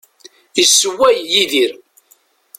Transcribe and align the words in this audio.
Issewway 0.61 1.13
Yidir. 1.31 1.71